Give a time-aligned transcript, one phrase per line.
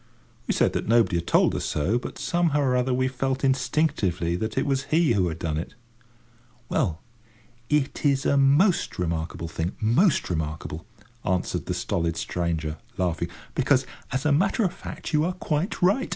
[0.47, 4.35] We said that nobody had told us so, but somehow or other we felt instinctively
[4.35, 5.75] that it was he who had done it.
[6.69, 7.03] "Well,
[7.69, 10.87] it's a most remarkable thing—most remarkable,"
[11.23, 16.09] answered the stolid stranger, laughing; "because, as a matter of fact, you are quite right.